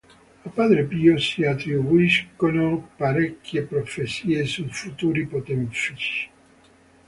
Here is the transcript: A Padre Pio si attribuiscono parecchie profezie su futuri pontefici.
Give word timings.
A 0.45 0.49
Padre 0.49 0.85
Pio 0.87 1.19
si 1.19 1.45
attribuiscono 1.45 2.89
parecchie 2.97 3.61
profezie 3.61 4.45
su 4.45 4.67
futuri 4.67 5.27
pontefici. 5.27 6.27